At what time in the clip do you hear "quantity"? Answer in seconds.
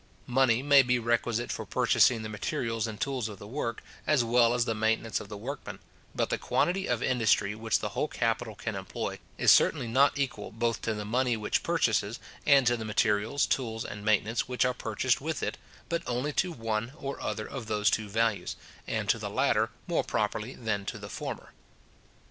6.39-6.87